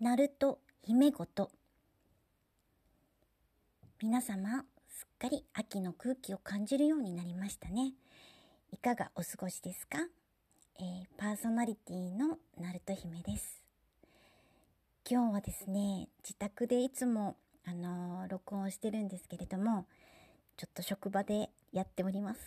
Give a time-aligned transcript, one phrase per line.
[0.00, 1.50] ナルト姫ごと。
[4.02, 7.92] 皆様すっかり秋の空気を感じるようになりましたね。
[8.72, 9.98] いかがお過ごしですか、
[10.78, 13.62] えー、パーソナリティのナルト姫です。
[15.06, 19.84] 今日はですね自宅でいつもあのー、録音してるんですけれども
[20.56, 22.40] ちょっと職場でやっております、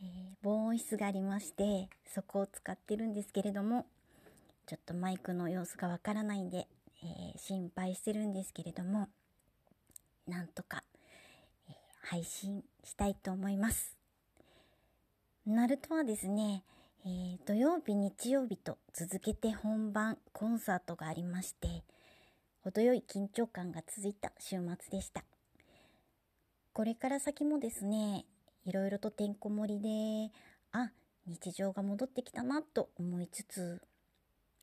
[0.00, 0.06] えー、
[0.42, 3.86] 防音室がありましてそこを使ってるんですけれども
[4.72, 6.66] ちょっとマイクの様子がわからないんで、
[7.02, 9.10] えー、心配してるんですけれども、
[10.26, 10.82] なんとか、
[11.68, 13.94] えー、配信したいと思います。
[15.46, 16.64] ナルトはですね、
[17.04, 21.84] えー、土曜日、日曜日と続けて本番、コンサートがありまして、
[22.64, 25.22] 程よい緊張感が続いた週末でした。
[26.72, 28.24] これから先もですね、
[28.64, 30.32] いろいろとてんこ盛りで、
[30.72, 30.92] あ、
[31.26, 33.82] 日常が戻ってきたなと思いつつ、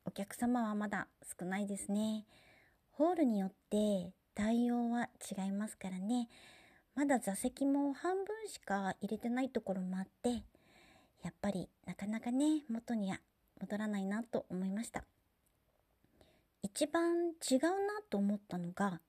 [0.06, 1.08] お客様はまだ
[1.40, 2.26] 少ないですね。
[2.92, 6.28] ホールによって対応は違いますからね。
[6.96, 10.44] まだ座席も半分しか入れてないところもあって、
[11.24, 13.20] やっぱりなかなかね、元には
[13.62, 15.04] 戻らないなと思いました。
[16.62, 19.02] 一番違うなと思ったのが、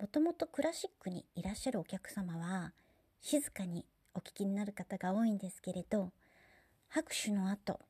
[0.00, 2.72] もともとクラシックにいらっしゃるお客様は、
[3.20, 6.12] 静かにお聞きになる方が多いんですけれど、
[6.88, 7.80] 拍手の後、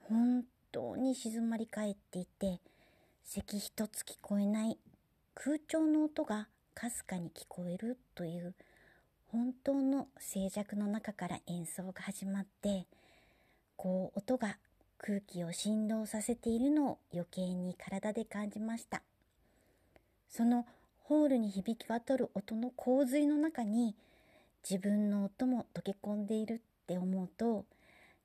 [0.00, 2.60] 本当に静まり返っていて、
[3.24, 4.78] 咳一つ聞こえない
[5.34, 8.54] 空調の音がかすかに聞こえるという
[9.26, 12.86] 本当の静寂の中から演奏が始まって、
[13.76, 14.58] こう音が
[14.98, 19.02] 空気を振動させているのを余計に体で感じました。
[20.28, 20.66] その
[21.04, 23.94] ホールに響き渡る音の洪水の中に
[24.68, 27.64] 自分の音も溶け込んでいるって思うと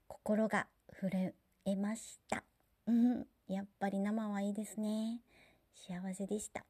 [0.07, 0.67] 心が
[0.99, 1.33] 震
[1.65, 2.43] えました。
[2.87, 5.19] うん、やっぱり生はいいですね。
[5.87, 6.65] 幸せでした。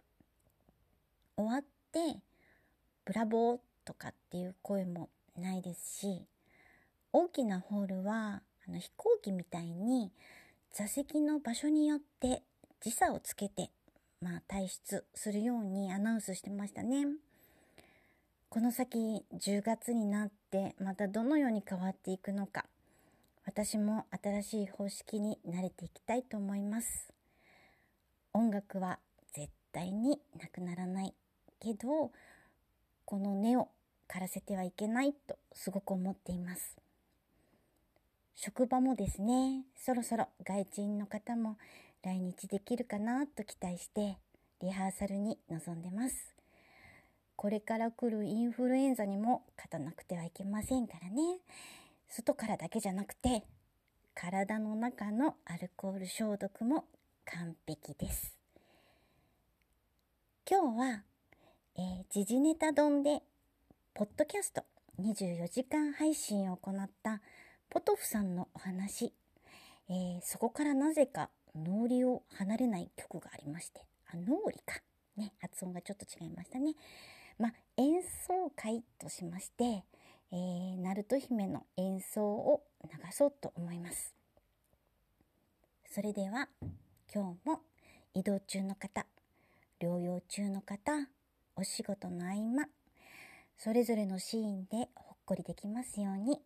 [1.35, 2.19] 終わって、
[3.05, 6.25] ブラボーとかっていう声もないですし、
[7.11, 10.11] 大きなホールはあの飛行機みたいに
[10.71, 12.43] 座席の場所によって
[12.79, 13.71] 時差をつけて、
[14.21, 17.07] まあ退出するようにアナウンスしてましたね。
[18.49, 22.65] この先10月になってまたどのように変わっていくのか
[23.45, 27.13] 私も新しい方式に慣れていきたいと思います。
[28.33, 28.99] 音楽は
[29.33, 31.13] 絶対になくならない
[31.59, 32.11] けど、
[33.05, 33.67] この根を
[34.07, 36.77] 枯らせてはいけないとすごく思っています。
[38.35, 41.57] 職場もですね、そろそろ外人の方も
[42.01, 44.17] 来日できるかなと期待して
[44.61, 46.33] リハーサルに臨んでます。
[47.35, 51.39] これから来るインフルエンザにも勝たなくてはいけませんからね。
[52.15, 53.43] 外からだけじゃなくて、
[54.13, 56.85] 体の中のアルコール消毒も
[57.25, 58.37] 完璧です。
[60.47, 61.03] 今日は、
[61.75, 63.23] えー、時事ネタ丼で、
[63.95, 64.61] ポッドキャスト
[65.01, 67.19] 24時間配信を行った
[67.71, 69.11] ポトフさんのお話、
[69.89, 74.83] えー、そこからなぜか脳裏を離れない曲がありまして、あ、脳裏か。
[75.17, 76.75] ね、発音がちょっと違いましたね。
[77.39, 79.83] まあ、演奏会としまして、
[80.35, 84.15] えー、ナルト姫の演奏を流そうと思います。
[85.91, 86.49] それでは、
[87.13, 87.61] 今日も
[88.15, 89.05] 移動中の方、
[89.79, 90.91] 療養中の方、
[91.55, 92.65] お仕事の合間、
[93.59, 96.39] それぞれのシーンでほっこりできますように、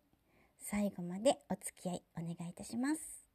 [0.60, 3.27] 最後までお付き合いお願いいたします。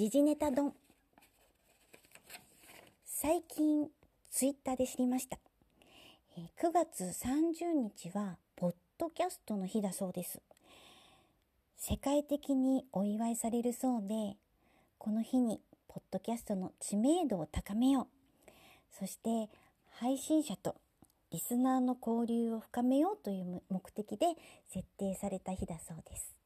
[0.00, 0.72] 時事ネタ丼。
[3.04, 3.86] 最近、
[4.30, 5.38] ツイッターで知りました。
[6.58, 10.40] 9月30日は、ポッドキャストの日だそうです。
[11.76, 14.38] 世界的にお祝いされるそうで、
[14.96, 18.08] この日に、ポッドキャストの知名度を高めよ
[18.48, 18.50] う。
[18.98, 19.50] そして、
[19.98, 20.76] 配信者と
[21.30, 24.28] リスナーの交流を深めようという目的で
[24.66, 26.39] 設定された日だそうです。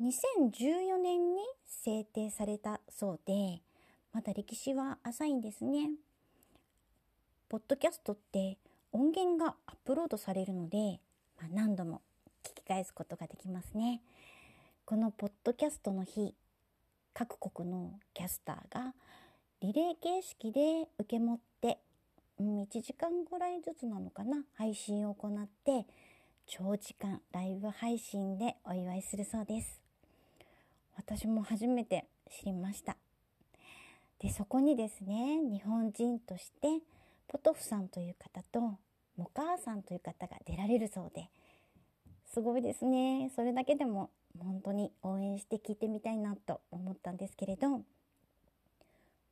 [0.00, 3.62] 2014年に制定されたそうで、
[4.12, 5.90] まだ歴史は浅いんですね。
[7.48, 8.58] ポッドキャストって
[8.92, 11.00] 音源がアップロードされるので、
[11.40, 12.00] まあ、何度も
[12.44, 14.00] 聞き返すことができますね。
[14.84, 16.32] このポッドキャストの日、
[17.12, 18.94] 各国のキャスターが
[19.60, 21.78] リレー形式で受け持って、
[22.38, 25.86] うん、1時間ぐらいずつなのかな、配信を行って、
[26.46, 29.87] 長時間ライブ配信でお祝いするそうです。
[30.98, 32.96] 私も初めて知りました。
[34.20, 36.80] で、そこにですね、日本人として
[37.28, 38.78] ポトフさんという方と
[39.18, 41.28] モカーさんという方が出られるそうで
[42.32, 47.82] すごいですねそれだけでも本当に応援して聞いてみたいなと思ったんですけれど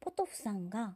[0.01, 0.95] ポトフさんが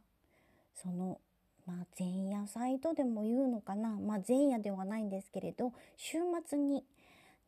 [0.75, 1.19] その
[1.65, 6.83] まあ前夜サイトでも言うのかなまあ前夜ではないんですけれど週末に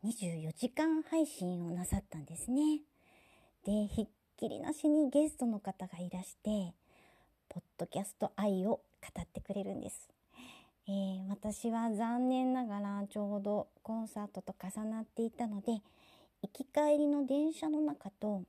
[0.04, 2.82] 24時間配信をなさったんですね。
[3.66, 6.74] でひっきりなしにゲストの方がいらして
[7.48, 8.82] ポッドキャスト愛を語
[9.22, 10.10] ってくれるんです。
[10.86, 15.82] えー、私は残念ながらちょうどコンサートと重なっていたので
[16.42, 18.44] 行き帰りの電車の中と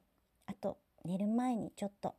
[0.46, 2.16] あと寝る前にちょっと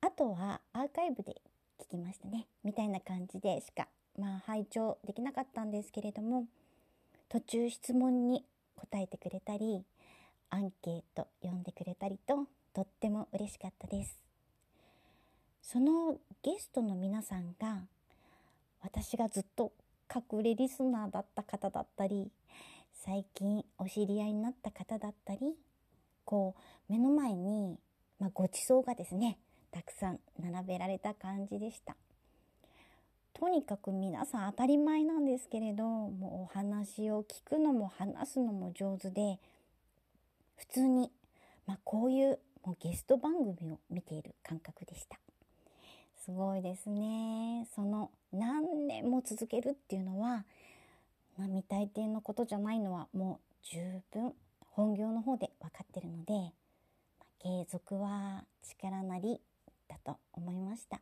[0.00, 1.34] あとはアーカイブで
[1.78, 6.46] 聞きましたねみたいな感じでしかまあ拝聴できなかったんですけれども
[7.28, 8.42] 途中質問に
[8.74, 9.84] 答えてくれたり
[10.50, 14.18] アンケート読んでくれたりととっても嬉しかったです。
[15.62, 17.86] そのゲストの皆さんが
[18.82, 19.72] 私がずっと
[20.14, 22.30] 隠れリスナーだった方だったり
[22.92, 25.56] 最近お知り合いになった方だったり
[26.24, 26.54] こ
[26.88, 27.78] う目の前に、
[28.20, 29.38] まあ、ごちそうがですね
[29.72, 31.96] たくさん並べられた感じでした。
[33.34, 39.38] とにかく皆さん当たり前なんですけれどもうお話を聞くのも話すのも上手で
[40.56, 41.10] 普通に、
[41.66, 45.18] まあ、こういうもうゲスト番組を見ている感覚でした
[46.24, 50.44] すごいですねその何年も続けるっていうのは、
[51.38, 53.78] まあ、未体験のことじゃないのはもう十
[54.12, 54.32] 分
[54.72, 56.48] 本業の方で分かってるので、ま
[57.20, 59.40] あ、継続は力なり
[59.88, 61.00] だと思いました。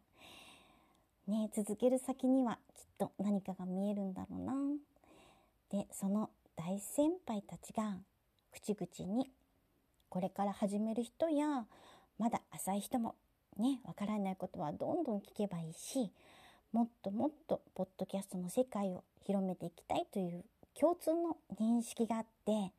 [1.26, 4.52] ね続ける先にはきっと何かが見えるんだろうな。
[5.70, 7.96] でその大先輩たちが
[8.52, 9.30] 口々に
[10.14, 11.66] これから始める人や
[12.20, 13.16] まだ浅い人も
[13.58, 16.12] ねわからないことはどんどん聞けばいいし
[16.70, 20.44] もっともっとポッドキャストの世界を広めていきたいという
[20.78, 22.70] 共通の認識があって、え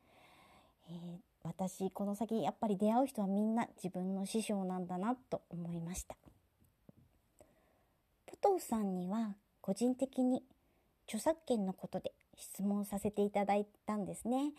[0.88, 6.16] ー、私この先やっぱり出会う人はみんな自分の師匠なんだなと思いました。
[8.24, 10.42] ポトフさんには個人的に
[11.06, 14.52] 著作権のことで質問させていただいたんですね。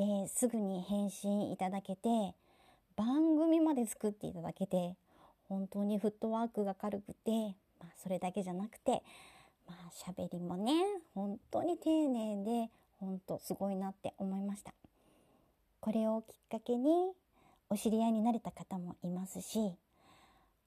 [0.00, 2.08] ですぐに返信いただけて
[2.96, 4.96] 番組まで作っていただけて
[5.48, 9.02] 本当にフットワークが軽くてまあ、それだけじゃなくて、
[9.66, 10.72] まあ、喋りもね、
[11.14, 12.70] 本当に丁寧で、
[13.00, 14.74] 本当すごいなって思いました。
[15.80, 17.12] これをきっかけに、
[17.70, 19.74] お知り合いになれた方もいますし、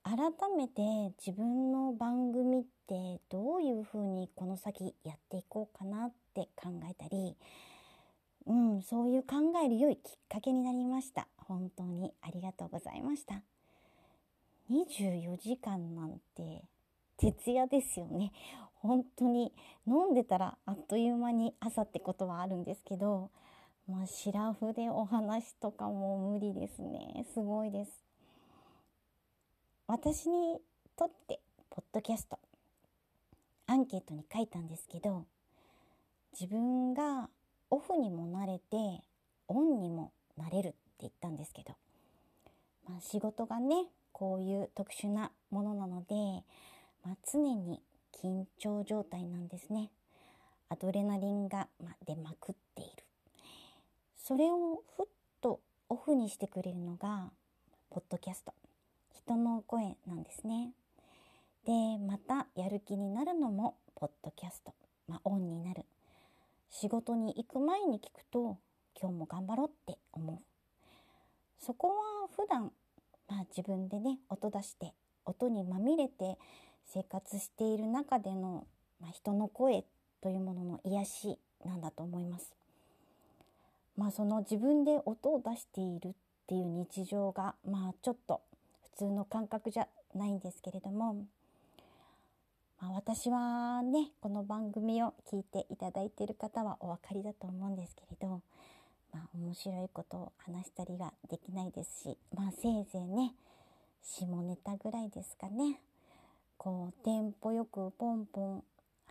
[0.04, 0.18] 改
[0.58, 0.82] めて
[1.26, 7.36] 自分の番組ってどういうふうにこの先やっていこうかなって考えたり、
[8.46, 11.28] うん、そういう考える良いきっかけになりました。
[11.38, 12.14] 本当に。
[12.22, 13.42] ありがとうございました。
[14.70, 16.64] 24時間なんて
[17.18, 18.32] 徹夜ですよね。
[18.76, 19.54] 本当に。
[19.88, 23.32] 飲んでたらあっという間に朝ってことはあるんですけど
[23.88, 27.26] まあシラフでお話とかも無理ですね。
[27.34, 27.92] すごいです。
[29.88, 30.58] 私に
[30.96, 31.40] とって
[31.70, 32.40] ポッドキャスト
[33.68, 35.26] アンケートに書いたんですけど
[36.40, 37.30] 自分が
[37.74, 39.04] オフにもなれて
[39.48, 41.74] オンにもなれるって言ったんですけど、
[42.88, 46.44] まあ、仕事がねこういう特殊なものなので
[47.04, 47.82] まあ、常に
[48.14, 49.90] 緊張状態なんですね。
[50.70, 53.04] アドレナリンが、ま出まくっている。
[54.18, 55.06] それをふっ
[55.42, 57.32] とオフにしてくれるのが、
[57.90, 58.54] ポッドキャスト。
[59.14, 60.72] 人の声なんですね。
[61.66, 64.74] で、またやる気になるのも、ポッドキャスト。
[65.08, 65.86] まあ、オンになる。
[66.76, 68.58] 仕事に行く前に聞くと、
[69.00, 70.40] 今日も頑張ろうって思う。
[71.64, 71.94] そこは
[72.36, 72.72] 普段、
[73.30, 74.92] まあ自分でね、音出して、
[75.24, 76.36] 音にまみれて
[76.88, 78.66] 生活している中での、
[79.00, 79.86] まあ、人の声
[80.20, 82.52] というものの癒しなんだと思います。
[83.96, 86.12] まあその自分で音を出しているっ
[86.48, 88.42] ていう日常がまあちょっと
[88.82, 91.18] 普通の感覚じゃないんですけれども、
[92.84, 98.42] まあ、私はねこの番組を聞いていただいている方はお分かりだと思うんですけれど、
[99.14, 103.36] まあ、面白いことを話したりができないですしまあせいぜいね
[104.04, 105.80] 下ネタぐらいですかね
[106.58, 108.64] こうテンポよくポンポン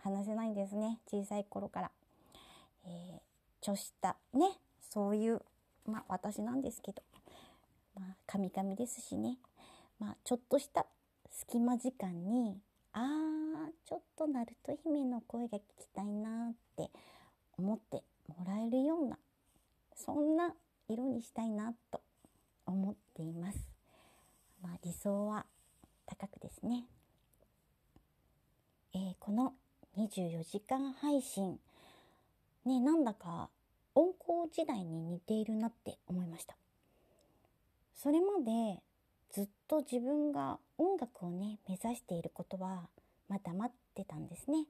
[0.03, 1.91] 話せないんですね小さい頃から。
[2.85, 3.19] えー、
[3.59, 4.51] ちょしたね
[4.91, 5.41] そういう
[5.87, 7.01] まあ私なんですけど
[7.95, 9.39] まあカミカミですしね
[9.99, 10.85] まあちょっとした
[11.31, 12.59] 隙間時間に
[12.93, 16.89] あーちょっとナルト姫の声が聞きたいなって
[17.57, 19.17] 思ってもらえるような
[19.95, 20.53] そんな
[20.87, 22.01] 色にしたいなと
[22.65, 23.57] 思っています。
[24.61, 25.45] まあ理想は
[26.05, 26.85] 高くですね。
[28.95, 29.53] えー、この
[29.97, 31.59] 24時間配信
[32.65, 33.49] ねなんだか
[33.95, 36.55] 温厚時代に似ているなって思いました
[37.95, 38.81] それまで
[39.31, 42.87] ずっと自分が音楽をね目指していることは
[43.29, 44.65] まだ待ってたんですね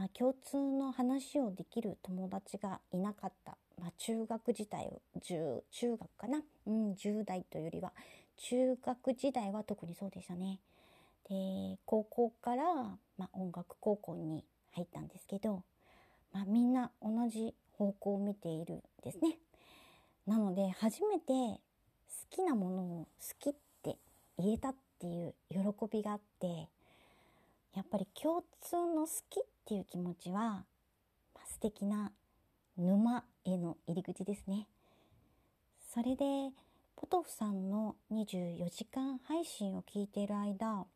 [0.00, 4.90] まあ、共通の話をできる友達がいなかった、まあ、中学時代
[5.22, 7.92] 中中学かな、うん、10代というよりは
[8.38, 10.58] 中学時代は特にそうでしたね。
[11.28, 12.64] で高校から、
[13.18, 14.42] まあ、音楽高校に
[14.72, 15.62] 入ったんですけど、
[16.32, 19.36] まあ、みんな同じ方向を見ているんですね。
[20.26, 21.60] なので初めて好
[22.30, 23.98] きなものを好きって
[24.38, 25.58] 言えたっていう喜
[25.90, 26.68] びがあって
[27.74, 30.64] やっぱり共通の好きっていう気持ちは、ま
[31.36, 32.12] あ、素敵な
[32.76, 34.66] 沼への入り口ですね。
[35.92, 36.24] それで
[36.96, 40.86] ポトフさんの24時間配信を聞いている間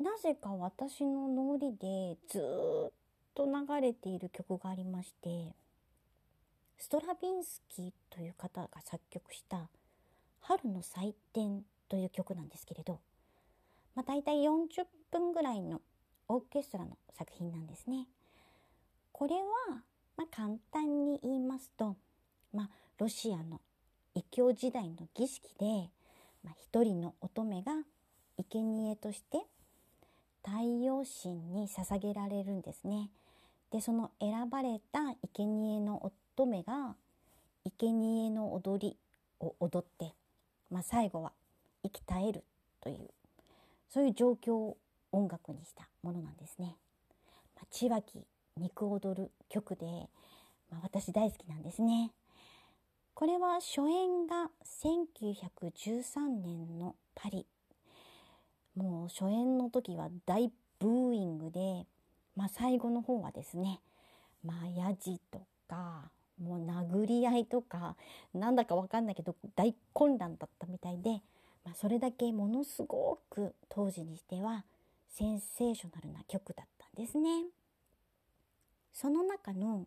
[0.00, 2.92] なぜか私の脳裏でずっ
[3.34, 5.54] と流れている曲がありまして
[6.78, 9.68] ストラビンスキーという方が作曲した
[10.40, 13.00] 「春の祭典」という曲なんですけれど、
[13.94, 15.80] まあ、大体40分ぐらいの
[16.28, 18.06] オーケストラの作品なんですね。
[19.12, 19.42] これは、
[20.16, 21.96] まあ、簡単に言いますと、
[22.52, 23.60] まあ、ロシアの
[24.14, 25.90] 異教時代の儀式で、
[26.44, 27.72] まあ、一人の乙女が
[28.36, 29.38] 生贄として
[30.44, 33.10] 太陽神に捧げられるんですね。
[33.70, 35.00] でその選ばれた
[35.34, 36.14] 生贄の乙
[36.44, 36.94] 女が
[37.64, 38.96] 生贄の踊り
[39.40, 40.14] を踊って、
[40.70, 41.32] まあ、最後は
[41.82, 42.44] 生き絶える
[42.80, 43.10] という
[43.88, 44.76] そういう状況を
[45.12, 46.76] 音楽にしたものなんですね。
[47.56, 49.86] まあ、千秋肉踊る曲で、
[50.70, 52.12] まあ、私大好きなんですね。
[53.14, 54.50] これは初演が
[54.84, 57.46] 1913年のパリ。
[58.76, 61.86] もう初演の時は大ブーイングで、
[62.36, 63.80] まあ、最後の方はですね、
[64.44, 67.96] まあ、やじとかもう殴り合いとか
[68.32, 71.20] なんだかわかんないけど大混乱だったみたいで、
[71.68, 74.64] まあ、それだけものすごく当時にしては
[75.10, 77.28] センセーショナルな曲だったんですね。
[78.94, 79.86] その中の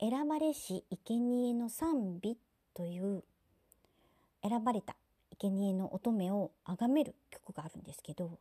[0.00, 2.36] 選ばれし生贄の賛美
[2.74, 3.22] という
[4.42, 4.96] 選ばれた
[5.40, 8.38] 生贄の乙女を崇める曲があるんですけど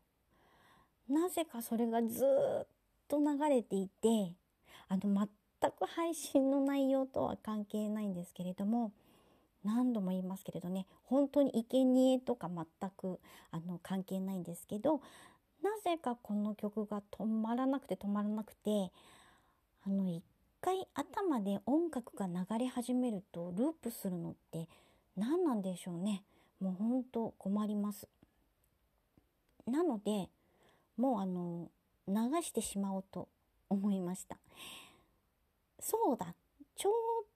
[1.08, 2.26] なぜかそれがず
[2.64, 2.68] っ
[3.08, 4.34] と流れていて
[4.90, 5.28] あの
[5.62, 8.92] 全く配信の内容とは関係ないんですけれども
[9.68, 13.20] 何度も言いますけれどね本当に生贄とか全く
[13.52, 15.02] あの関係ないんですけど
[15.62, 18.92] なぜかこの曲が止まらなくて止まらなくて
[19.86, 20.24] あの一
[20.62, 24.70] 回頭で音楽が流れ始めるとループするのって
[25.18, 26.24] 何なんでしょうね。
[26.60, 28.08] もうほんと困ります。
[29.66, 30.30] なので
[30.96, 31.70] もうあの
[32.08, 33.28] 流してしまおうと
[33.70, 34.38] 思いました。
[35.80, 36.34] そうだ。
[36.76, 36.94] ちょう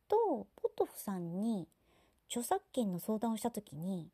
[0.07, 1.67] どポトフさんに
[2.31, 4.07] 著作権の相談をした時に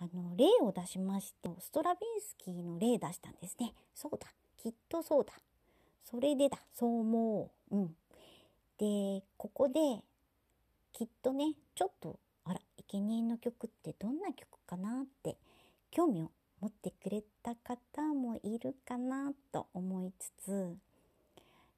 [0.00, 3.74] あの、例を出しまして、ストラビンスキーの例出したんですね。
[3.94, 4.28] そうだ。
[4.56, 5.34] きっとそうだ。
[6.10, 6.56] それでだ。
[6.74, 7.76] そう思う。
[7.76, 7.94] うん。
[8.78, 10.02] で、ここで、
[10.94, 15.36] きっとね、ちょっと、あら、生贄の曲ってどんな曲かなって、
[15.90, 20.76] 興味を持ってくれた方もいるかなと思いつつ、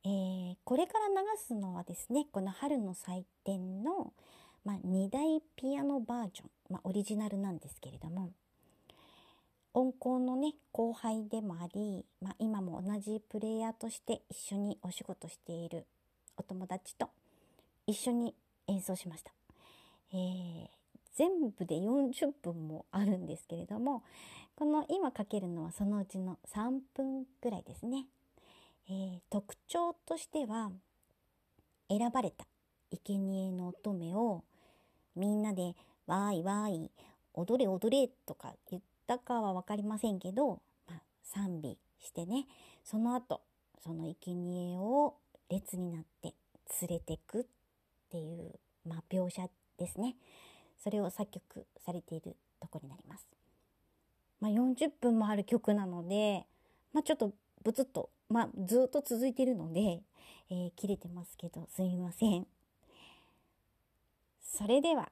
[0.04, 4.12] えー、これから流すのはですね、この春の祭典の、
[4.64, 8.30] まあ、2台ピアノバージョン、まあ、オリジナルなんですけれども
[9.74, 15.86] 音工のね後輩でもあり、まあ、今も同じプレイヤーとして一緒にお仕事している
[16.36, 17.08] お友達と
[17.86, 18.34] 一緒に
[18.68, 19.32] 演奏しました、
[20.12, 20.68] えー、
[21.16, 24.02] 全部で40分もあるんですけれども
[24.54, 28.04] この今かけるのはそのうちの3分くらいですね、
[28.88, 30.70] えー、特徴としては
[31.88, 32.44] 選ばれた
[33.04, 34.44] 生贄の乙女を
[35.16, 35.74] みんなで
[36.06, 36.90] わーいわーい
[37.34, 42.46] 踊れ踊れとか言ったかは分かりませんけど、まあ、賛美してね
[42.84, 43.40] その後
[43.84, 45.14] その生贄を
[45.48, 46.34] 列になって
[46.80, 47.44] 連れてくっ
[48.10, 48.52] ていう、
[48.86, 50.16] まあ、描写ですね
[50.82, 53.26] それを作曲されているとこになります。
[54.40, 56.44] まあ、40分もある曲なので、
[56.92, 60.02] まあ、ちょっとブツッと、まあ、ずっと続いているので、
[60.50, 62.46] えー、切れてますけどすみません。
[64.54, 65.10] それでは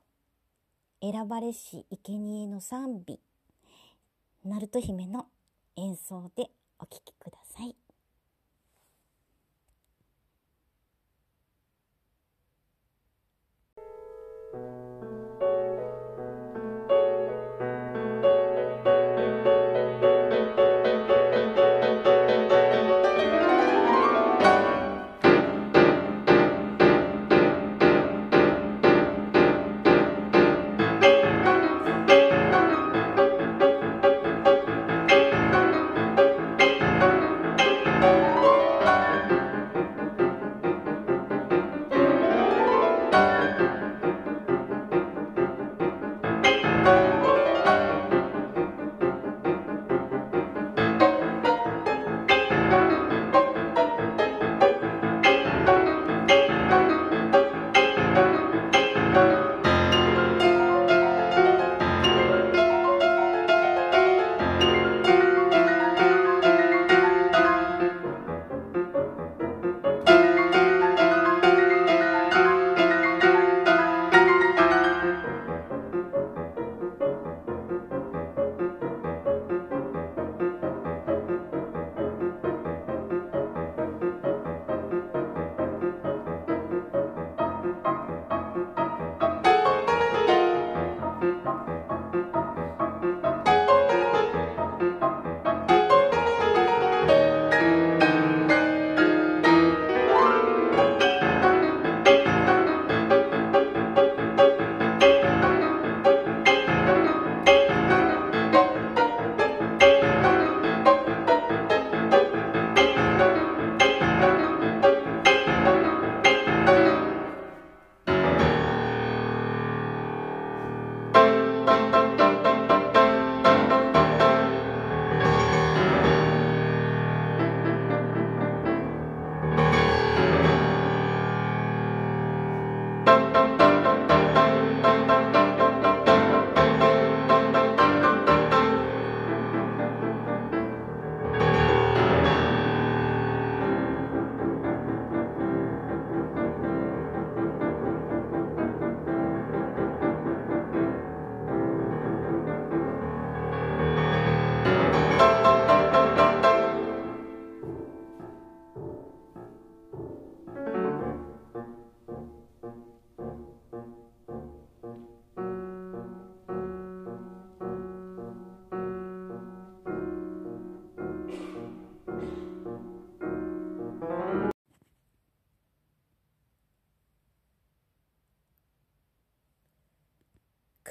[1.01, 3.19] 選ばれし生贄の賛美
[4.45, 5.29] 鳴門姫の
[5.77, 7.90] 演奏でお聴きください。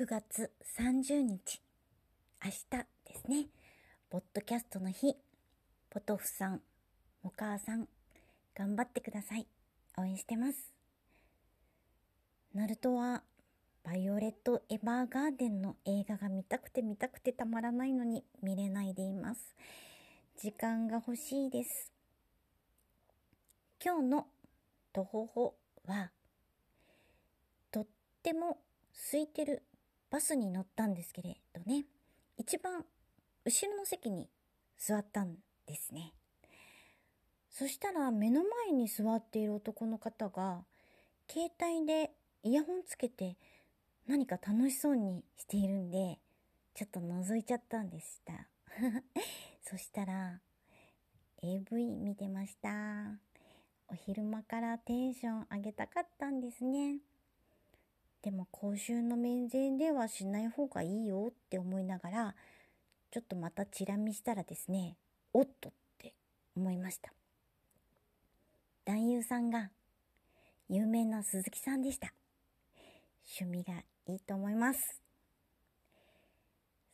[0.10, 1.62] 月30日、
[2.43, 3.45] 明日ですね、
[4.10, 5.15] ポッドキャストの日、
[5.91, 6.62] ポトフさん、
[7.22, 7.88] お母さん、
[8.56, 9.45] 頑張ってください。
[10.00, 10.74] 応援してます。
[12.56, 13.22] ナルトは、
[13.84, 19.56] バイオレット・エヴァーガーデンの映画が見たくて見たくてたまらないのに見れないでいます。
[20.41, 21.91] 時間が欲しいです。
[23.80, 24.28] 今日の
[24.91, 25.54] とほほ
[25.86, 26.10] は、
[27.69, 27.88] とっ
[28.24, 28.58] ても
[29.12, 29.62] 空いてる
[30.10, 31.86] バスに乗ったんですけれどね、
[32.38, 32.86] 一番
[33.45, 34.28] 後ろの席に
[34.78, 35.36] 座ったん
[35.67, 36.13] ですね。
[37.50, 40.63] そしたら目の前に座っている男の方が、
[41.30, 42.12] 携帯で
[42.43, 43.38] イヤホンつけて
[44.08, 46.17] 何か楽しそうにしているんで、
[46.74, 48.48] ちょっと覗いちゃったんでした。
[49.62, 50.41] そしたら、
[51.43, 53.19] AV 見てました。
[53.88, 57.00] お昼間からテンション上げたかったんですね。
[58.22, 62.36] でも公衆の面前ではしない方がいいよって思いながら、
[63.12, 64.98] ちょっとまたチラ見したらですね、
[65.34, 66.14] おっとって
[66.56, 67.14] 思いました。
[68.86, 69.70] 男優さんが
[70.68, 72.14] 有名な鈴木さんでした。
[73.40, 75.02] 趣味がいいと思います。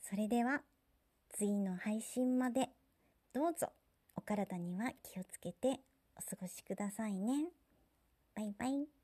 [0.02, 0.62] それでは
[1.38, 2.70] 次の配信まで
[3.34, 3.72] どうぞ
[4.16, 5.80] お体には気をつけて
[6.16, 7.48] お過ごしくださいね。
[8.36, 8.95] バイバイ。